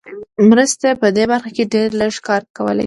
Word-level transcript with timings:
مرستې 0.49 0.89
په 1.01 1.07
دې 1.15 1.25
برخه 1.31 1.49
کې 1.55 1.63
ډېر 1.73 1.89
لږ 2.01 2.13
کار 2.27 2.41
کولای 2.57 2.77
شي. 2.77 2.79